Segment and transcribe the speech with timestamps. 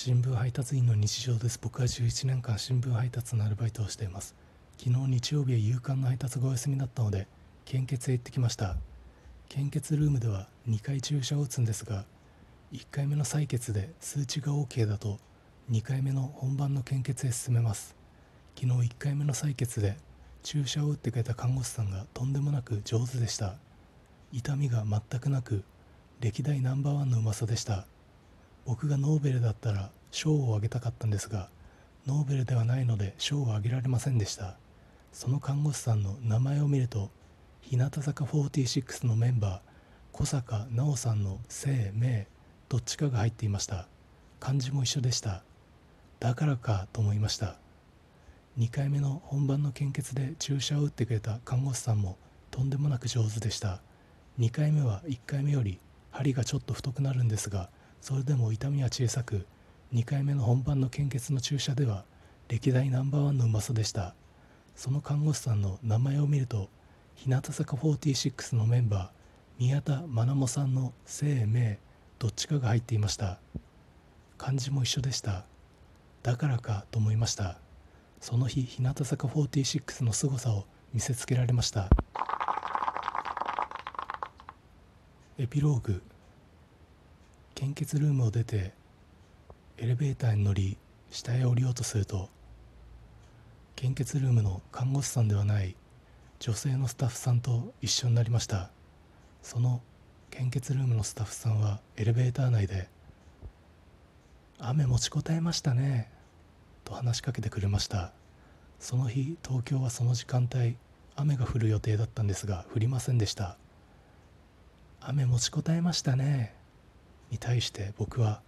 [0.00, 1.58] 新聞配達員の日常です。
[1.60, 4.36] 僕は11年間新聞配達のアルバイトをしています。
[4.78, 7.26] 昨日日曜日は夕刊の配達がお休みだったので
[7.64, 8.76] 献血へ行ってきました。
[9.48, 12.04] 献血ルームでは2回注射を打つんですが
[12.72, 15.18] 1回目の採血で数値が OK だと
[15.68, 17.96] 2回目の本番の献血へ進めます。
[18.54, 19.96] 昨日1回目の採血で
[20.44, 23.56] 注射を打ってくれた看護師さんがとんでもなく上手でした。
[24.32, 25.64] 痛みが全くなく
[26.20, 27.84] 歴代ナンバーワンのうまさでした。
[28.68, 31.48] 僕がノーベルだったら賞をあげたかったんですが
[32.06, 34.56] ノーベルではないので賞をあげられませんでした。
[35.10, 37.08] その看護師さんの名前を見ると
[37.62, 39.60] 日向坂46のメンバー
[40.12, 42.26] 小坂奈緒さんの姓名
[42.68, 43.88] どっちかが入っていました。
[44.38, 45.42] 漢字も一緒でした。
[46.20, 47.56] だからかと思いました。
[48.58, 52.18] 2回目の本番の献血で注射を打ってくれた看護師さんも
[52.50, 53.80] とんでもなく上手でした。
[54.38, 59.46] 2回目は1回目より針がちょっと太くなるんですがそれでも痛みは小さく
[59.92, 62.04] 2回目の本番の献血の注射では
[62.48, 64.14] 歴代ナンバーワンのうまさでした。
[64.74, 66.68] その看護師さんの名前を見ると
[67.16, 69.08] 日向坂46のメンバー
[69.58, 71.78] 宮田愛萌さんの姓名
[72.20, 73.40] どっちかが入っていました。
[74.36, 75.44] 漢字も一緒でした。
[76.22, 77.58] だからかと思いました。
[78.20, 81.88] その日日向坂46の凄さを見せつけられました。
[85.38, 86.02] エピローグ。
[87.58, 88.72] 献血ルームを出て
[89.78, 90.78] エレベーターに乗り
[91.10, 92.28] 下へ降りようとすると
[93.74, 95.74] 献血ルームの看護師さんではない
[96.38, 98.70] 女性のスタッフさんと一緒になりました。
[99.42, 99.82] その
[100.30, 102.88] 献血ルームのスタッフさんはエレベーター内で
[104.60, 106.12] 「雨持ちこたえましたね」
[106.86, 108.12] と話しかけてくれました。
[108.78, 110.76] その日東京はその時間帯
[111.16, 113.58] 雨が降る予定だったんですが降りませんでした。
[115.00, 116.56] 雨持ちこたえましたね
[117.30, 118.40] に対して僕は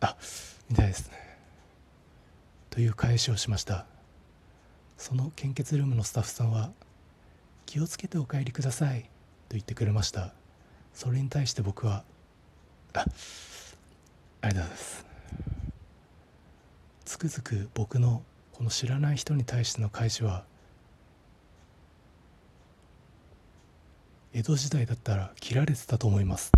[0.00, 0.16] あ
[0.68, 1.38] みたいですね。
[2.70, 3.86] という返しをしました。
[4.96, 6.72] その献血ルームのスタッフさんは
[7.66, 9.02] 気をつけてお帰りください。
[9.02, 9.08] と
[9.50, 10.32] 言ってくれました。
[10.92, 12.04] それに対して僕は
[12.94, 13.04] あ
[14.40, 15.06] ありがとうございます。
[17.04, 18.22] つくづく僕の
[18.52, 20.44] この知らない人に対しての返しは
[24.32, 26.50] 江戸時代だったら切られてたと思います。